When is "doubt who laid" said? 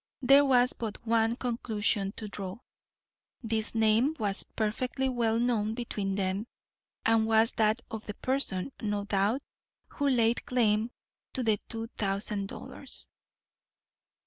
9.03-10.43